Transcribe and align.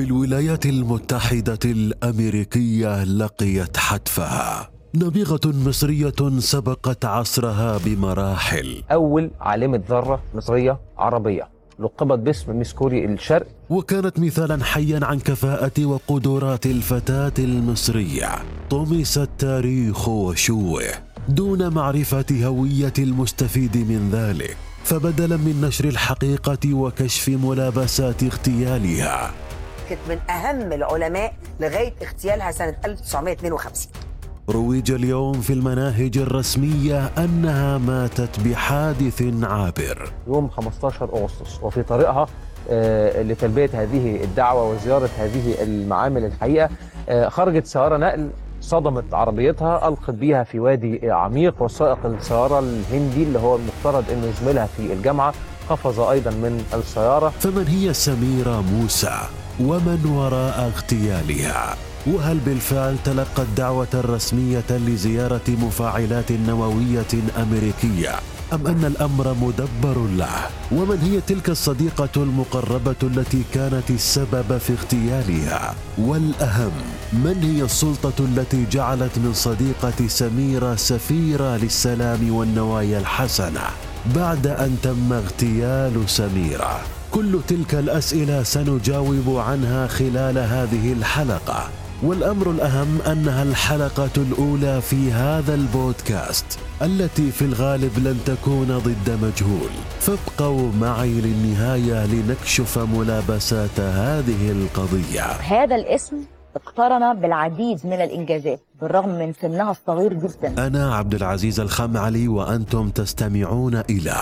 في 0.00 0.06
الولايات 0.06 0.66
المتحدة 0.66 1.58
الأمريكية 1.64 3.04
لقيت 3.04 3.76
حتفها. 3.76 4.70
نبيغة 4.94 5.40
مصرية 5.44 6.38
سبقت 6.38 7.04
عصرها 7.04 7.78
بمراحل. 7.84 8.82
أول 8.92 9.30
عالمة 9.40 9.82
ذرة 9.88 10.22
مصرية 10.34 10.78
عربية. 10.98 11.48
لقبت 11.78 12.18
باسم 12.18 12.56
ميس 12.56 12.72
كوري 12.72 13.04
الشرق. 13.04 13.46
وكانت 13.70 14.18
مثالا 14.18 14.64
حيا 14.64 15.00
عن 15.02 15.18
كفاءة 15.18 15.84
وقدرات 15.84 16.66
الفتاة 16.66 17.32
المصرية. 17.38 18.28
طمس 18.70 19.18
التاريخ 19.18 20.08
وشوه. 20.08 20.82
دون 21.28 21.74
معرفة 21.74 22.26
هوية 22.44 22.94
المستفيد 22.98 23.76
من 23.76 24.10
ذلك 24.12 24.56
فبدلا 24.84 25.36
من 25.36 25.60
نشر 25.60 25.84
الحقيقة 25.84 26.74
وكشف 26.74 27.28
ملابسات 27.28 28.22
اغتيالها. 28.22 29.30
كانت 29.90 30.00
من 30.08 30.30
أهم 30.30 30.72
العلماء 30.72 31.32
لغاية 31.60 31.92
اغتيالها 32.02 32.50
سنة 32.50 32.74
1952 32.84 33.92
روج 34.50 34.90
اليوم 34.90 35.32
في 35.32 35.52
المناهج 35.52 36.18
الرسمية 36.18 37.06
أنها 37.18 37.78
ماتت 37.78 38.40
بحادث 38.40 39.22
عابر. 39.42 40.12
يوم 40.26 40.48
15 40.48 41.04
أغسطس 41.04 41.62
وفي 41.62 41.82
طريقها 41.82 42.26
آه، 42.70 43.22
لتلبية 43.22 43.70
هذه 43.72 44.24
الدعوة 44.24 44.70
وزيارة 44.70 45.10
هذه 45.18 45.62
المعامل 45.62 46.24
الحقيقة 46.24 46.68
آه، 47.08 47.28
خرجت 47.28 47.66
سيارة 47.66 47.96
نقل 47.96 48.30
صدمت 48.60 49.14
عربيتها 49.14 49.88
ألقت 49.88 50.10
بيها 50.10 50.44
في 50.44 50.60
وادي 50.60 51.10
عميق 51.10 51.62
وسائق 51.62 52.06
السيارة 52.06 52.58
الهندي 52.58 53.22
اللي 53.22 53.38
هو 53.38 53.56
المفترض 53.56 54.10
أنه 54.10 54.32
زميلها 54.42 54.66
في 54.66 54.92
الجامعة 54.92 55.34
قفز 55.70 55.98
أيضا 55.98 56.30
من 56.30 56.64
السيارة. 56.74 57.28
فمن 57.28 57.66
هي 57.66 57.92
سميرة 57.92 58.60
موسى؟ 58.60 59.39
ومن 59.60 60.06
وراء 60.06 60.72
اغتيالها 60.74 61.76
وهل 62.06 62.38
بالفعل 62.38 62.96
تلقت 63.04 63.46
دعوة 63.56 63.88
رسمية 63.94 64.64
لزيارة 64.70 65.48
مفاعلات 65.48 66.32
نووية 66.32 67.12
أمريكية 67.42 68.14
أم 68.52 68.66
أن 68.66 68.84
الأمر 68.84 69.34
مدبر 69.34 70.06
له؟ 70.16 70.28
ومن 70.72 70.98
هي 70.98 71.20
تلك 71.20 71.50
الصديقة 71.50 72.08
المقربة 72.16 72.96
التي 73.02 73.42
كانت 73.54 73.90
السبب 73.90 74.58
في 74.58 74.72
اغتيالها؟ 74.72 75.74
والأهم 75.98 76.72
من 77.12 77.40
هي 77.42 77.62
السلطة 77.62 78.24
التي 78.24 78.66
جعلت 78.70 79.18
من 79.18 79.32
صديقة 79.34 80.08
سميرة 80.08 80.74
سفيرة 80.74 81.56
للسلام 81.56 82.32
والنوايا 82.32 82.98
الحسنة 82.98 83.62
بعد 84.16 84.46
أن 84.46 84.76
تم 84.82 85.12
اغتيال 85.12 86.10
سميرة؟ 86.10 86.99
كل 87.10 87.40
تلك 87.48 87.74
الأسئلة 87.74 88.42
سنجاوب 88.42 89.36
عنها 89.36 89.86
خلال 89.86 90.38
هذه 90.38 90.92
الحلقة. 90.92 91.70
والأمر 92.02 92.50
الأهم 92.50 93.00
أنها 93.02 93.42
الحلقة 93.42 94.10
الأولى 94.16 94.80
في 94.80 95.12
هذا 95.12 95.54
البودكاست 95.54 96.58
التي 96.82 97.30
في 97.30 97.44
الغالب 97.44 97.98
لن 97.98 98.18
تكون 98.26 98.78
ضد 98.78 99.18
مجهول. 99.22 99.70
فابقوا 100.00 100.72
معي 100.80 101.20
للنهاية 101.20 102.06
لنكشف 102.06 102.78
ملابسات 102.78 103.80
هذه 103.80 104.50
القضية. 104.50 105.24
هذا 105.24 105.76
الاسم 105.76 106.16
اقترن 106.56 107.20
بالعديد 107.20 107.80
من 107.84 107.92
الإنجازات 107.92 108.60
بالرغم 108.80 109.08
من 109.08 109.32
سنها 109.32 109.70
الصغير 109.70 110.12
جدا. 110.12 110.66
أنا 110.66 110.94
عبد 110.94 111.14
العزيز 111.14 111.60
الخمعلي 111.60 112.28
وأنتم 112.28 112.90
تستمعون 112.90 113.76
إلى 113.76 114.16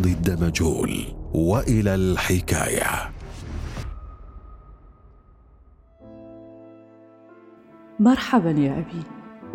ضد 0.00 0.42
مجهول. 0.44 1.21
وإلى 1.34 1.94
الحكاية. 1.94 3.10
مرحبا 8.00 8.50
يا 8.50 8.72
أبي. 8.72 9.02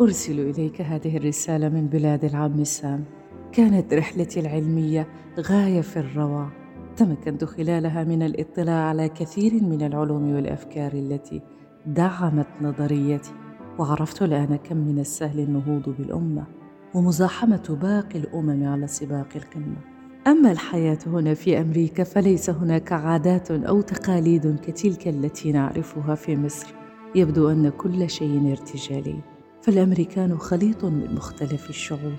أرسل 0.00 0.40
إليك 0.40 0.80
هذه 0.80 1.16
الرسالة 1.16 1.68
من 1.68 1.86
بلاد 1.86 2.24
العم 2.24 2.64
سام 2.64 3.04
كانت 3.52 3.94
رحلتي 3.94 4.40
العلمية 4.40 5.08
غاية 5.40 5.80
في 5.80 5.96
الروعة 5.96 6.52
تمكنت 6.96 7.44
خلالها 7.44 8.04
من 8.04 8.22
الاطلاع 8.22 8.88
على 8.88 9.08
كثير 9.08 9.54
من 9.54 9.82
العلوم 9.82 10.34
والأفكار 10.34 10.92
التي 10.92 11.42
دعمت 11.86 12.48
نظريتي. 12.60 13.32
وعرفت 13.78 14.22
الآن 14.22 14.56
كم 14.56 14.76
من 14.76 14.98
السهل 14.98 15.40
النهوض 15.40 15.88
بالأمة 15.98 16.46
ومزاحمة 16.94 17.78
باقي 17.82 18.18
الأمم 18.18 18.68
على 18.68 18.86
سباق 18.86 19.28
القمة. 19.36 19.97
أما 20.28 20.52
الحياة 20.52 20.98
هنا 21.06 21.34
في 21.34 21.60
أمريكا 21.60 22.04
فليس 22.04 22.50
هناك 22.50 22.92
عادات 22.92 23.50
أو 23.50 23.80
تقاليد 23.80 24.56
كتلك 24.66 25.08
التي 25.08 25.52
نعرفها 25.52 26.14
في 26.14 26.36
مصر. 26.36 26.66
يبدو 27.14 27.50
أن 27.50 27.68
كل 27.68 28.10
شيء 28.10 28.50
ارتجالي. 28.50 29.20
فالأمريكان 29.62 30.38
خليط 30.38 30.84
من 30.84 31.14
مختلف 31.14 31.70
الشعوب. 31.70 32.12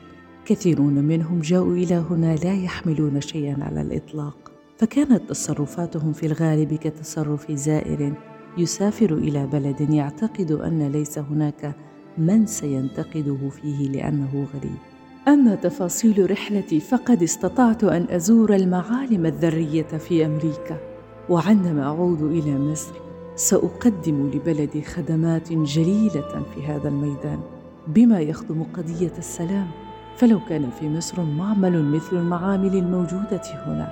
كثيرون 0.46 0.94
منهم 0.94 1.40
جاءوا 1.40 1.74
إلى 1.74 1.96
هنا 1.96 2.36
لا 2.36 2.54
يحملون 2.54 3.22
شيئا 3.22 3.64
على 3.64 3.82
الإطلاق. 3.82 4.52
فكانت 4.78 5.30
تصرفاتهم 5.30 6.14
في 6.14 6.26
الغالب 6.26 6.74
كتصرف 6.74 7.52
زائر. 7.52 8.14
يسافر 8.58 9.14
إلى 9.14 9.48
بلد 9.48 9.90
يعتقد 9.90 10.52
أن 10.52 10.92
ليس 10.92 11.20
هناك 11.20 11.76
من 12.18 12.46
سينتقده 12.46 13.50
فيه 13.50 13.90
لأنه 13.90 14.48
غريب. 14.54 14.89
أما 15.30 15.56
تفاصيل 15.56 16.32
رحلتي 16.32 16.80
فقد 16.80 17.24
استطعت 17.24 17.84
أن 17.84 18.06
أزور 18.10 18.56
المعالم 18.56 19.26
الذرية 19.26 19.84
في 19.84 20.26
أمريكا 20.26 20.78
وعندما 21.30 21.84
أعود 21.84 22.22
إلى 22.22 22.58
مصر 22.60 22.92
سأقدم 23.36 24.32
لبلدي 24.34 24.82
خدمات 24.82 25.54
جليلة 25.54 26.44
في 26.56 26.66
هذا 26.66 26.90
الميدان 26.90 27.40
بما 27.88 28.20
يخدم 28.20 28.64
قضية 28.64 29.12
السلام. 29.18 29.68
فلو 30.18 30.40
كان 30.50 30.70
في 30.80 30.90
مصر 30.90 31.24
معمل 31.24 31.84
مثل 31.84 32.18
المعامل 32.18 32.78
الموجودة 32.78 33.42
هنا 33.66 33.90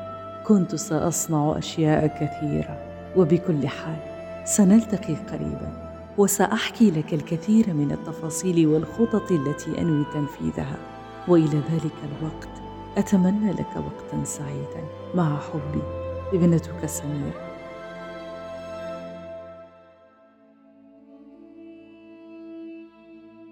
كنت 0.48 0.76
سأصنع 0.76 1.58
أشياء 1.58 2.08
كثيرة. 2.08 2.78
وبكل 3.18 3.68
حال 3.68 3.98
سنلتقي 4.46 5.16
قريبا 5.16 5.88
وسأحكي 6.18 6.92
لك 6.92 7.14
الكثير 7.14 7.74
من 7.74 7.92
التفاصيل 7.92 8.68
والخطط 8.68 9.32
التي 9.32 9.82
انوي 9.82 10.06
تنفيذها 10.14 10.97
وإلى 11.28 11.62
ذلك 11.72 11.96
الوقت. 12.04 12.50
أتمنى 12.98 13.52
لك 13.52 13.76
وقتا 13.76 14.24
سعيدا. 14.24 14.84
مع 15.16 15.40
حبي 15.40 15.82
ابنتك 16.34 16.86
سميرة. 16.86 17.48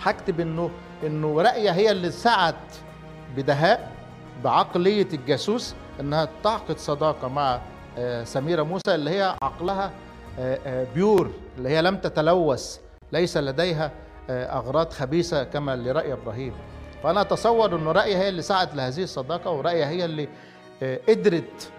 هكتب 0.02 0.40
انه 0.40 0.70
إنه 1.06 1.42
راقيه 1.42 1.70
هي 1.70 1.90
اللي 1.90 2.10
سعت 2.10 2.54
بدهاء 3.36 3.92
بعقلية 4.44 5.08
الجاسوس 5.12 5.74
إنها 6.00 6.28
تعقد 6.44 6.78
صداقة 6.78 7.28
مع 7.28 7.60
آه، 7.98 8.24
سميرة 8.24 8.62
موسى 8.62 8.94
اللي 8.94 9.10
هي 9.10 9.36
عقلها 9.42 9.90
آه، 10.38 10.58
آه، 10.66 10.86
بيور 10.94 11.30
اللي 11.58 11.68
هي 11.68 11.82
لم 11.82 11.96
تتلوث 11.96 12.78
ليس 13.12 13.36
لديها 13.36 13.90
أغراض 14.30 14.92
خبيثة 14.92 15.44
كما 15.44 15.76
لرأي 15.76 16.12
إبراهيم. 16.12 16.52
فأنا 17.02 17.20
أتصور 17.20 17.76
ان 17.76 17.86
رايها 17.88 18.18
هي 18.18 18.28
اللي 18.28 18.42
سعت 18.42 18.74
لهذه 18.74 19.02
الصداقة 19.02 19.50
ورأيها 19.50 19.88
هي 19.88 20.04
اللي 20.04 20.28
قدرت 21.08 21.70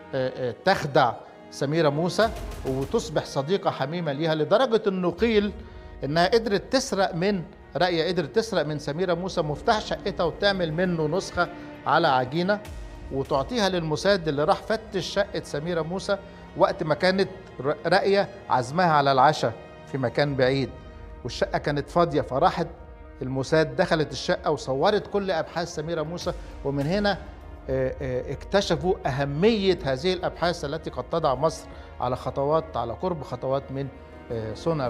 تخدع 0.65 1.13
سميرة 1.51 1.89
موسى 1.89 2.29
وتصبح 2.65 3.25
صديقة 3.25 3.71
حميمة 3.71 4.11
ليها 4.11 4.35
لدرجة 4.35 4.81
إنه 4.87 5.11
قيل 5.11 5.51
إنها 6.03 6.27
قدرت 6.27 6.73
تسرق 6.73 7.15
من 7.15 7.43
رأية 7.77 8.07
قدرت 8.07 8.35
تسرق 8.35 8.65
من 8.65 8.79
سميرة 8.79 9.13
موسى 9.13 9.41
مفتاح 9.41 9.81
شقتها 9.81 10.23
وتعمل 10.23 10.73
منه 10.73 11.07
نسخة 11.07 11.47
على 11.85 12.07
عجينة. 12.07 12.59
وتعطيها 13.13 13.69
للمساعد 13.69 14.27
اللي 14.27 14.43
راح 14.43 14.57
فتش 14.57 15.05
شقة 15.05 15.41
سميرة 15.43 15.81
موسى 15.81 16.17
وقت 16.57 16.83
ما 16.83 16.95
كانت 16.95 17.29
ر- 17.61 17.75
راقية 17.85 18.29
عزمها 18.49 18.91
على 18.91 19.11
العشاء 19.11 19.53
في 19.87 19.97
مكان 19.97 20.35
بعيد. 20.35 20.69
والشقة 21.23 21.57
كانت 21.57 21.89
فاضية 21.89 22.21
فراحت 22.21 22.67
الموساد 23.21 23.75
دخلت 23.75 24.11
الشقة 24.11 24.51
وصورت 24.51 25.07
كل 25.07 25.31
أبحاث 25.31 25.67
سميرة 25.75 26.01
موسى. 26.01 26.33
ومن 26.65 26.87
هنا 26.87 27.17
آه، 27.69 27.95
آه، 28.01 28.31
اكتشفوا 28.31 28.95
أهمية 29.05 29.79
هذه 29.83 30.13
الأبحاث 30.13 30.65
التي 30.65 30.89
قد 30.89 31.03
تضع 31.11 31.35
مصر 31.35 31.67
على 31.99 32.15
خطوات 32.15 32.77
على 32.77 32.93
قرب 32.93 33.23
خطوات 33.23 33.71
من 33.71 33.87
صنع 34.55 34.87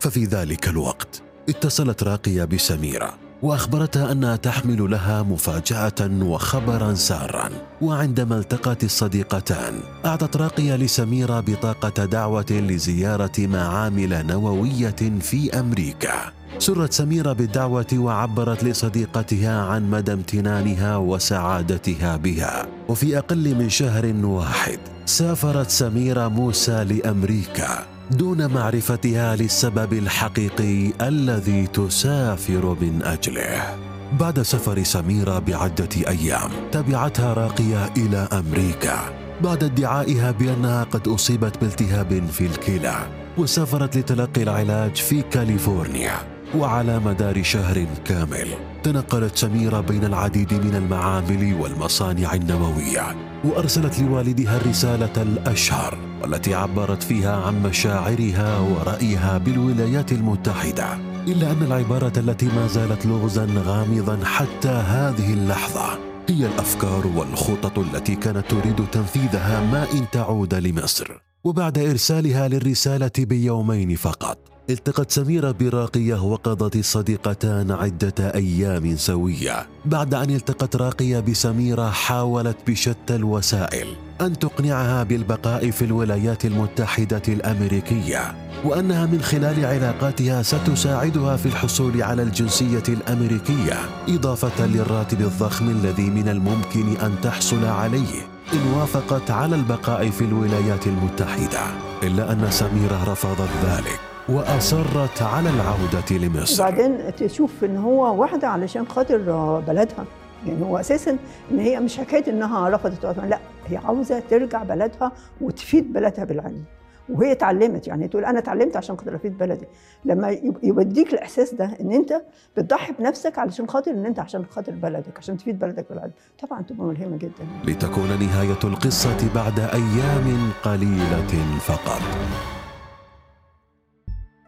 ففي 0.00 0.24
ذلك 0.24 0.68
الوقت 0.68 1.22
اتصلت 1.48 2.02
راقية 2.02 2.44
بسميرة. 2.44 3.19
وأخبرتها 3.42 4.12
أنها 4.12 4.36
تحمل 4.36 4.90
لها 4.90 5.22
مفاجأة 5.22 6.22
وخبرا 6.22 6.94
سارا. 6.94 7.48
وعندما 7.80 8.38
التقت 8.38 8.84
الصديقتان 8.84 9.80
أعطت 10.04 10.36
راقية 10.36 10.76
لسميرة 10.76 11.40
بطاقة 11.40 12.04
دعوة 12.04 12.46
لزيارة 12.50 13.32
معامل 13.38 14.26
نووية 14.26 15.18
في 15.20 15.60
أمريكا. 15.60 16.32
سرت 16.58 16.92
سميرة 16.92 17.32
بالدعوة 17.32 17.86
وعبرت 17.94 18.64
لصديقتها 18.64 19.62
عن 19.62 19.90
مدى 19.90 20.12
امتنانها 20.12 20.96
وسعادتها 20.96 22.16
بها. 22.16 22.66
وفي 22.88 23.18
أقل 23.18 23.54
من 23.54 23.68
شهر 23.68 24.14
واحد 24.24 24.78
سافرت 25.06 25.70
سميرة 25.70 26.28
موسى 26.28 26.84
لأمريكا. 26.84 27.89
دون 28.10 28.54
معرفتها 28.54 29.36
للسبب 29.36 29.92
الحقيقي 29.92 30.92
الذي 31.00 31.66
تسافر 31.66 32.76
من 32.80 33.02
أجله. 33.02 33.78
بعد 34.20 34.42
سفر 34.42 34.82
سميرة 34.82 35.38
بعدة 35.38 35.88
أيام 36.08 36.50
تبعتها 36.72 37.34
راقية 37.34 37.92
إلى 37.96 38.28
أمريكا 38.32 38.98
بعد 39.40 39.64
ادعائها 39.64 40.30
بأنها 40.30 40.84
قد 40.84 41.08
أصيبت 41.08 41.58
بالتهاب 41.60 42.26
في 42.26 42.46
الكلى 42.46 42.94
وسافرت 43.38 43.96
لتلقي 43.96 44.42
العلاج 44.42 44.96
في 44.96 45.22
كاليفورنيا. 45.22 46.39
وعلى 46.54 46.98
مدار 46.98 47.42
شهر 47.42 47.86
كامل 48.04 48.48
تنقلت 48.82 49.36
سميرة 49.36 49.80
بين 49.80 50.04
العديد 50.04 50.54
من 50.54 50.74
المعامل 50.74 51.54
والمصانع 51.60 52.34
النووية 52.34 53.16
وأرسلت 53.44 54.00
لوالدها 54.00 54.56
الرسالة 54.56 55.22
الأشهر 55.22 55.98
والتي 56.22 56.54
عبرت 56.54 57.02
فيها 57.02 57.36
عن 57.36 57.62
مشاعرها 57.62 58.58
ورأيها 58.58 59.38
بالولايات 59.38 60.12
المتحدة 60.12 60.94
إلا 61.28 61.52
أن 61.52 61.62
العبارة 61.62 62.12
التي 62.16 62.46
ما 62.46 62.66
زالت 62.66 63.06
لغزا 63.06 63.46
غامضا 63.56 64.24
حتى 64.24 64.68
هذه 64.68 65.32
اللحظة 65.32 65.98
هي 66.28 66.46
الأفكار 66.46 67.06
والخطط 67.06 67.78
التي 67.78 68.14
كانت 68.14 68.50
تريد 68.50 68.86
تنفيذها 68.92 69.60
ما 69.72 69.86
إن 69.92 70.10
تعود 70.12 70.54
لمصر. 70.54 71.20
وبعد 71.44 71.78
إرسالها 71.78 72.48
للرسالة 72.48 73.10
بيومين 73.18 73.96
فقط 73.96 74.49
التقت 74.72 75.10
سميرة 75.10 75.50
براقية 75.50 76.22
وقضت 76.22 76.76
الصديقتان 76.76 77.70
عدة 77.70 78.34
أيام 78.34 78.96
سوية. 78.96 79.66
بعد 79.84 80.14
أن 80.14 80.30
التقت 80.30 80.76
راقية 80.76 81.20
بسميرة 81.20 81.90
حاولت 81.90 82.56
بشتى 82.66 83.16
الوسائل 83.16 83.86
أن 84.20 84.38
تقنعها 84.38 85.02
بالبقاء 85.02 85.70
في 85.70 85.84
الولايات 85.84 86.44
المتحدة 86.44 87.22
الأمريكية 87.28 88.34
وأنها 88.64 89.06
من 89.06 89.22
خلال 89.22 89.64
علاقاتها 89.64 90.42
ستساعدها 90.42 91.36
في 91.36 91.46
الحصول 91.46 92.02
على 92.02 92.22
الجنسية 92.22 92.82
الأمريكية 92.88 93.78
إضافة 94.08 94.66
للراتب 94.66 95.20
الضخم 95.20 95.70
الذي 95.70 96.10
من 96.10 96.28
الممكن 96.28 96.96
أن 96.96 97.14
تحصل 97.22 97.64
عليه 97.64 98.26
إن 98.52 98.72
وافقت 98.74 99.30
على 99.30 99.56
البقاء 99.56 100.10
في 100.10 100.24
الولايات 100.24 100.86
المتحدة. 100.86 101.60
إلا 102.02 102.32
أن 102.32 102.50
سميرة 102.50 103.04
رفضت 103.12 103.50
ذلك. 103.64 104.09
وأصرت 104.28 105.22
على 105.22 105.50
العودة 105.50 106.26
لمصر. 106.26 106.62
وبعدين 106.62 107.14
تشوف 107.16 107.64
إن 107.64 107.76
هو 107.76 108.20
واحدة 108.20 108.48
علشان 108.48 108.86
خاطر 108.88 109.18
بلدها. 109.60 110.04
يعني 110.46 110.64
هو 110.64 110.78
أساسا 110.78 111.16
إن 111.50 111.58
هي 111.58 111.80
مش 111.80 111.98
حكاية 111.98 112.30
إنها 112.30 112.68
رفضت 112.68 113.04
وقتها، 113.04 113.26
لا 113.26 113.38
هي 113.68 113.76
عاوزة 113.76 114.22
ترجع 114.30 114.62
بلدها 114.62 115.12
وتفيد 115.40 115.92
بلدها 115.92 116.24
بالعلم 116.24 116.64
وهي 117.08 117.32
اتعلمت 117.32 117.88
يعني 117.88 118.08
تقول 118.08 118.24
أنا 118.24 118.38
اتعلمت 118.38 118.76
عشان 118.76 118.96
خاطر 118.96 119.16
أفيد 119.16 119.38
بلدي. 119.38 119.66
لما 120.04 120.36
يوديك 120.62 121.12
الإحساس 121.12 121.54
ده 121.54 121.76
إن 121.80 121.92
أنت 121.92 122.22
بتضحي 122.56 122.92
بنفسك 122.92 123.38
علشان 123.38 123.68
خاطر 123.68 123.90
إن 123.90 124.06
أنت 124.06 124.18
عشان 124.18 124.44
خاطر 124.50 124.72
بلدك 124.72 125.18
عشان 125.18 125.36
تفيد 125.36 125.58
بلدك 125.58 125.86
بالعلم 125.90 126.12
طبعا 126.42 126.62
تبقى 126.62 126.86
ملهمة 126.86 127.16
جدا. 127.16 127.46
لتكون 127.64 128.08
نهاية 128.20 128.58
القصة 128.64 129.34
بعد 129.34 129.60
أيام 129.60 130.50
قليلة 130.62 131.58
فقط. 131.60 132.00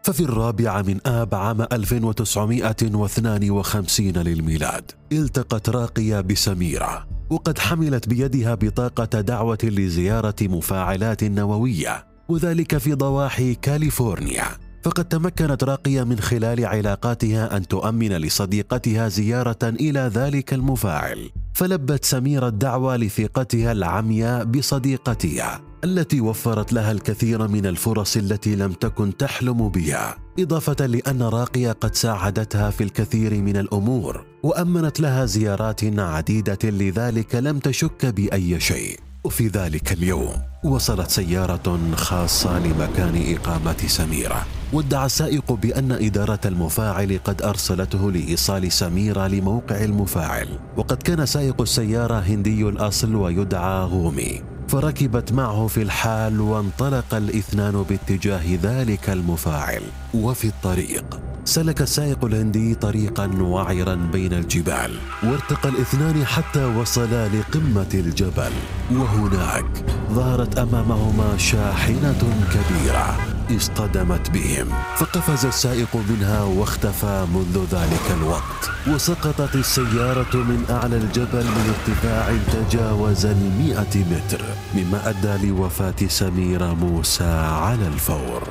ففي 0.03 0.23
الرابع 0.23 0.81
من 0.81 0.99
آب 1.05 1.35
عام 1.35 1.61
1952 1.61 4.07
للميلاد 4.07 4.91
التقت 5.11 5.69
راقية 5.69 6.21
بسميرة 6.21 7.07
وقد 7.29 7.59
حملت 7.59 8.09
بيدها 8.09 8.55
بطاقة 8.55 9.21
دعوة 9.21 9.57
لزيارة 9.63 10.35
مفاعلات 10.41 11.23
نووية 11.23 12.07
وذلك 12.29 12.77
في 12.77 12.93
ضواحي 12.93 13.55
كاليفورنيا. 13.55 14.45
فقد 14.83 15.05
تمكنت 15.05 15.63
راقية 15.63 16.03
من 16.03 16.19
خلال 16.19 16.65
علاقاتها 16.65 17.57
أن 17.57 17.67
تؤمن 17.67 18.13
لصديقتها 18.13 19.07
زيارة 19.07 19.57
إلى 19.63 19.99
ذلك 19.99 20.53
المفاعل 20.53 21.29
فلبت 21.53 22.05
سميرة 22.05 22.47
الدعوة 22.47 22.97
لثقتها 22.97 23.71
العمياء 23.71 24.43
بصديقتها. 24.43 25.72
التي 25.83 26.21
وفرت 26.21 26.73
لها 26.73 26.91
الكثير 26.91 27.47
من 27.47 27.65
الفرص 27.65 28.17
التي 28.17 28.55
لم 28.55 28.71
تكن 28.71 29.17
تحلم 29.17 29.69
بها 29.69 30.15
إضافة 30.39 30.85
لأن 30.85 31.21
راقية 31.21 31.71
قد 31.71 31.95
ساعدتها 31.95 32.69
في 32.69 32.83
الكثير 32.83 33.41
من 33.41 33.57
الأمور 33.57 34.25
وأمنت 34.43 34.99
لها 34.99 35.25
زيارات 35.25 35.99
عديدة 35.99 36.59
لذلك 36.63 37.35
لم 37.35 37.59
تشك 37.59 38.05
بأي 38.05 38.59
شيء. 38.59 38.99
وفي 39.23 39.47
ذلك 39.47 39.91
اليوم 39.91 40.33
وصلت 40.63 41.09
سيارة 41.09 41.79
خاصة 41.95 42.59
لمكان 42.59 43.35
إقامة 43.35 43.77
سميرة 43.87 44.45
وادعى 44.73 45.05
السائق 45.05 45.51
بأن 45.51 45.91
إدارة 45.91 46.39
المفاعل 46.45 47.19
قد 47.23 47.41
أرسلته 47.41 48.11
لإيصال 48.11 48.71
سميرة 48.71 49.27
لموقع 49.27 49.83
المفاعل 49.83 50.47
وقد 50.77 50.97
كان 50.97 51.25
سائق 51.25 51.61
السيارة 51.61 52.19
هندي 52.19 52.63
الأصل 52.63 53.15
ويدعى 53.15 53.83
غومي. 53.83 54.52
فركبت 54.67 55.33
معه 55.33 55.67
في 55.67 55.81
الحال 55.81 56.41
وانطلق 56.41 57.15
الاثنان 57.15 57.85
باتجاه 57.89 58.57
ذلك 58.63 59.09
المفاعل 59.09 59.81
وفي 60.13 60.47
الطريق. 60.47 61.19
سلك 61.45 61.81
السائق 61.81 62.25
الهندي 62.25 62.75
طريقا 62.75 63.27
وعرا 63.41 63.95
بين 63.95 64.33
الجبال 64.33 64.91
وارتقى 65.23 65.69
الاثنان 65.69 66.25
حتى 66.25 66.65
وصلا 66.65 67.27
لقمة 67.27 67.89
الجبل 67.93 68.51
وهناك 68.91 69.85
ظهرت 70.11 70.57
أمامهما 70.57 71.37
شاحنة 71.37 72.21
كبيرة. 72.53 73.32
اصطدمت 73.55 74.31
بهم 74.31 74.67
فقفز 74.97 75.45
السائق 75.45 75.95
منها 76.09 76.43
واختفى 76.43 77.25
منذ 77.33 77.65
ذلك 77.71 78.17
الوقت. 78.21 78.69
وسقطت 78.87 79.55
السيارة 79.55 80.37
من 80.37 80.65
أعلى 80.69 80.97
الجبل 80.97 81.43
من 81.43 81.73
ارتفاع 81.75 82.37
تجاوز 82.53 83.25
المئة 83.25 84.05
متر 84.11 84.41
مما 84.75 85.09
أدى 85.09 85.47
لوفاة 85.47 86.07
سميره 86.07 86.73
موسى 86.73 87.23
على 87.23 87.87
الفور. 87.87 88.43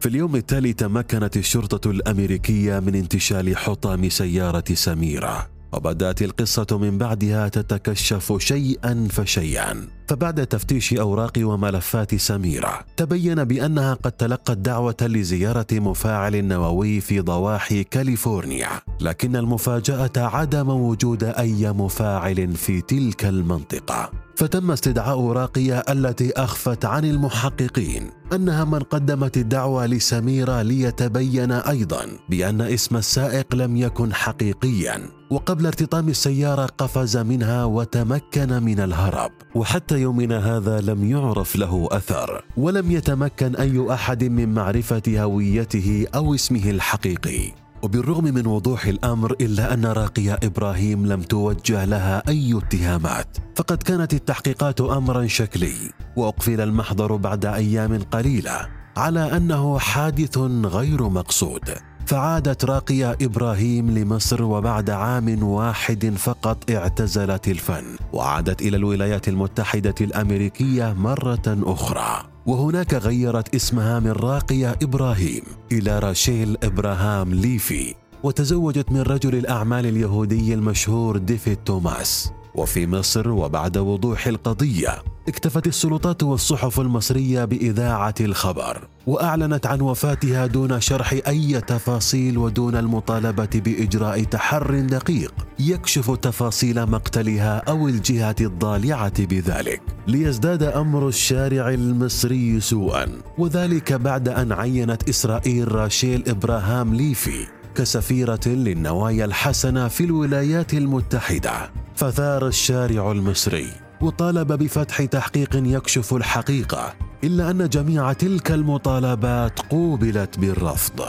في 0.00 0.06
اليوم 0.06 0.36
التالي 0.36 0.72
تمكنت 0.72 1.36
الشرطة 1.36 1.90
الأمريكية 1.90 2.78
من 2.78 2.94
انتشال 2.94 3.56
حطام 3.56 4.08
سيارة 4.08 4.64
سميرة. 4.74 5.59
وبدأت 5.72 6.22
القصة 6.22 6.66
من 6.72 6.98
بعدها 6.98 7.48
تتكشف 7.48 8.36
شيئا 8.38 9.08
فشيئا. 9.10 9.88
فبعد 10.08 10.46
تفتيش 10.46 10.94
أوراق 10.94 11.32
وملفات 11.38 12.14
سميرة 12.14 12.80
تبين 12.96 13.44
بأنها 13.44 13.94
قد 13.94 14.12
تلقت 14.12 14.58
دعوة 14.58 14.96
لزيارة 15.02 15.66
مفاعل 15.72 16.44
نووي 16.44 17.00
في 17.00 17.20
ضواحي 17.20 17.84
كاليفورنيا. 17.84 18.68
لكن 19.00 19.36
المفاجأة 19.36 20.12
عدم 20.16 20.68
وجود 20.68 21.24
أي 21.24 21.72
مفاعل 21.72 22.56
في 22.56 22.80
تلك 22.80 23.24
المنطقة. 23.24 24.10
فتم 24.36 24.70
استدعاء 24.70 25.26
راقية 25.26 25.78
التي 25.78 26.32
أخفت 26.32 26.84
عن 26.84 27.04
المحققين 27.04 28.10
أنها 28.32 28.64
من 28.64 28.78
قدمت 28.78 29.36
الدعوة 29.36 29.86
لسميرة 29.86 30.62
ليتبين 30.62 31.52
أيضا 31.52 32.06
بأن 32.28 32.60
اسم 32.60 32.96
السائق 32.96 33.54
لم 33.54 33.76
يكن 33.76 34.14
حقيقيا. 34.14 35.19
وقبل 35.30 35.66
ارتطام 35.66 36.08
السيارة 36.08 36.66
قفز 36.66 37.16
منها 37.16 37.64
وتمكن 37.64 38.62
من 38.62 38.80
الهرب 38.80 39.30
وحتى 39.54 40.00
يومنا 40.00 40.56
هذا 40.56 40.80
لم 40.80 41.04
يعرف 41.04 41.56
له 41.56 41.88
أثر 41.92 42.44
ولم 42.56 42.90
يتمكن 42.90 43.56
أي 43.56 43.94
أحد 43.94 44.24
من 44.24 44.54
معرفة 44.54 45.02
هويته 45.08 46.06
أو 46.14 46.34
اسمه 46.34 46.70
الحقيقي. 46.70 47.52
وبالرغم 47.82 48.24
من 48.24 48.46
وضوح 48.46 48.86
الأمر 48.86 49.32
إلا 49.40 49.74
أن 49.74 49.86
راقية 49.86 50.38
إبراهيم 50.42 51.06
لم 51.06 51.22
توجه 51.22 51.84
لها 51.84 52.22
أي 52.28 52.58
اتهامات 52.58 53.36
فقد 53.56 53.82
كانت 53.82 54.14
التحقيقات 54.14 54.80
امرا 54.80 55.26
شكلي 55.26 55.74
وأقفل 56.16 56.60
المحضر 56.60 57.16
بعد 57.16 57.46
أيام 57.46 57.98
قليلة 57.98 58.68
على 58.96 59.36
أنه 59.36 59.78
حادث 59.78 60.38
غير 60.64 61.08
مقصود. 61.08 61.89
فعادت 62.10 62.64
راقية 62.64 63.16
إبراهيم 63.22 63.90
لمصر 63.90 64.42
وبعد 64.42 64.90
عام 64.90 65.42
واحد 65.42 66.12
فقط 66.16 66.70
اعتزلت 66.70 67.48
الفن 67.48 67.84
وعادت 68.12 68.62
إلى 68.62 68.76
الولايات 68.76 69.28
المتحدة 69.28 69.94
الأمريكية 70.00 70.92
مرة 70.92 71.42
أخرى. 71.46 72.22
وهناك 72.46 72.94
غيرت 72.94 73.54
اسمها 73.54 74.00
من 74.00 74.10
راقية 74.10 74.76
إبراهيم 74.82 75.42
إلى 75.72 75.98
راشيل 75.98 76.56
إبراهام 76.62 77.34
ليفي 77.34 77.94
وتزوجت 78.22 78.92
من 78.92 79.00
رجل 79.00 79.34
الأعمال 79.34 79.86
اليهودي 79.86 80.54
المشهور 80.54 81.16
ديفيد 81.16 81.56
توماس. 81.56 82.32
وفي 82.54 82.86
مصر 82.86 83.28
وبعد 83.28 83.78
وضوح 83.78 84.26
القضية 84.26 85.02
اكتفت 85.28 85.66
السلطات 85.66 86.22
والصحف 86.22 86.80
المصرية 86.80 87.44
بإذاعة 87.44 88.14
الخبر 88.20 88.88
وأعلنت 89.06 89.66
عن 89.66 89.80
وفاتها 89.80 90.46
دون 90.46 90.80
شرح 90.80 91.12
أي 91.12 91.60
تفاصيل 91.60 92.38
ودون 92.38 92.76
المطالبة 92.76 93.48
بإجراء 93.54 94.24
تحر 94.24 94.80
دقيق 94.80 95.34
يكشف 95.58 96.10
تفاصيل 96.10 96.86
مقتلها 96.86 97.56
أو 97.68 97.88
الجهه 97.88 98.36
الضالعة 98.40 99.24
بذلك. 99.26 99.82
ليزداد 100.06 100.62
أمر 100.62 101.08
الشارع 101.08 101.68
المصري 101.68 102.60
سوءا 102.60 103.06
وذلك 103.38 103.92
بعد 103.92 104.28
أن 104.28 104.52
عينت 104.52 105.08
إسرائيل 105.08 105.72
راشيل 105.72 106.28
إبراهام 106.28 106.94
ليفي 106.94 107.59
كسفيرة 107.74 108.40
للنوايا 108.46 109.24
الحسنة 109.24 109.88
في 109.88 110.04
الولايات 110.04 110.74
المتحدة. 110.74 111.70
فثار 111.94 112.46
الشارع 112.46 113.12
المصري 113.12 113.72
وطالب 114.00 114.52
بفتح 114.52 115.04
تحقيق 115.04 115.50
يكشف 115.54 116.14
الحقيقة 116.14 116.94
إلا 117.24 117.50
أن 117.50 117.68
جميع 117.68 118.12
تلك 118.12 118.50
المطالبات 118.50 119.60
قوبلت 119.60 120.38
بالرفض. 120.38 121.00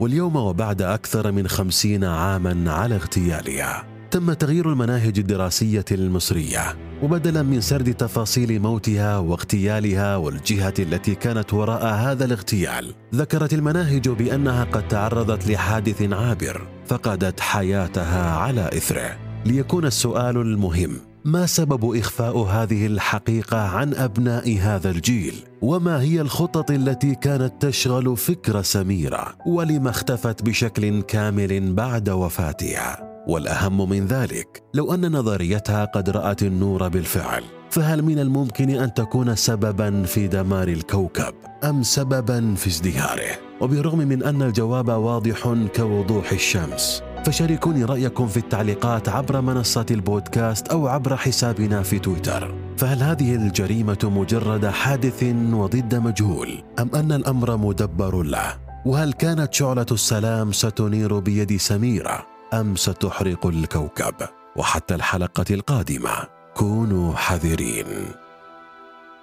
واليوم 0.00 0.36
وبعد 0.36 0.82
أكثر 0.82 1.32
من 1.32 1.48
خمسين 1.48 2.04
عاما 2.04 2.72
على 2.72 2.94
اغتيالها 2.94 3.84
تم 4.10 4.32
تغيير 4.32 4.72
المناهج 4.72 5.18
الدراسية 5.18 5.84
المصرية. 5.92 6.89
وبدلا 7.02 7.42
من 7.42 7.60
سرد 7.60 7.94
تفاصيل 7.94 8.60
موتها 8.60 9.18
واغتيالها 9.18 10.16
والجهة 10.16 10.74
التي 10.78 11.14
كانت 11.14 11.54
وراء 11.54 11.86
هذا 11.86 12.24
الاغتيال 12.24 12.94
ذكرت 13.14 13.54
المناهج 13.54 14.08
بأنها 14.08 14.64
قد 14.64 14.88
تعرضت 14.88 15.48
لحادث 15.48 16.12
عابر 16.12 16.66
فقدت 16.86 17.40
حياتها 17.40 18.36
على 18.36 18.68
إثره. 18.68 19.16
ليكون 19.46 19.84
السؤال 19.84 20.36
المهم 20.36 20.96
ما 21.24 21.46
سبب 21.46 21.96
إخفاء 21.96 22.38
هذه 22.38 22.86
الحقيقة 22.86 23.58
عن 23.58 23.94
أبناء 23.94 24.58
هذا 24.58 24.90
الجيل؟ 24.90 25.34
وما 25.62 26.00
هي 26.02 26.20
الخطط 26.20 26.70
التي 26.70 27.14
كانت 27.14 27.66
تشغل 27.66 28.16
فكر 28.16 28.62
سميرة؟ 28.62 29.34
ولما 29.46 29.90
اختفت 29.90 30.42
بشكل 30.42 31.02
كامل 31.02 31.74
بعد 31.74 32.08
وفاتها؟ 32.08 33.09
والأهم 33.28 33.88
من 33.90 34.06
ذلك 34.06 34.62
لو 34.74 34.94
أن 34.94 35.12
نظريتها 35.12 35.84
قد 35.84 36.10
رأت 36.10 36.42
النور 36.42 36.88
بالفعل 36.88 37.42
فهل 37.70 38.02
من 38.02 38.18
الممكن 38.18 38.70
أن 38.70 38.94
تكون 38.94 39.36
سببا 39.36 40.02
في 40.02 40.28
دمار 40.28 40.68
الكوكب 40.68 41.34
أم 41.64 41.82
سببا 41.82 42.54
في 42.54 42.66
ازدهاره 42.66 43.38
وبالرغم 43.60 43.98
من 43.98 44.22
أن 44.22 44.42
الجواب 44.42 44.88
واضح 44.88 45.54
كوضوح 45.76 46.32
الشمس 46.32 47.02
فشاركوني 47.24 47.84
رأيكم 47.84 48.26
في 48.26 48.36
التعليقات 48.36 49.08
عبر 49.08 49.40
منصة 49.40 49.86
البودكاست 49.90 50.68
أو 50.68 50.88
عبر 50.88 51.16
حسابنا 51.16 51.82
في 51.82 51.98
تويتر. 51.98 52.54
فهل 52.76 53.02
هذه 53.02 53.34
الجريمة 53.34 53.98
مجرد 54.04 54.66
حادث 54.66 55.22
وضد 55.52 55.94
مجهول 55.94 56.62
أم 56.78 56.90
أن 56.94 57.12
الأمر 57.12 57.56
مدبر 57.56 58.22
له؟ 58.22 58.56
وهل 58.86 59.12
كانت 59.12 59.54
شعلة 59.54 59.86
السلام 59.92 60.52
ستنير 60.52 61.18
بيد 61.18 61.56
سميرة؟ 61.56 62.39
أم 62.54 62.76
ستحرق 62.76 63.46
الكوكب 63.46 64.14
وحتى 64.56 64.94
الحلقة 64.94 65.44
القادمة؟ 65.50 66.26
كونوا 66.54 67.14
حذرين. 67.14 67.86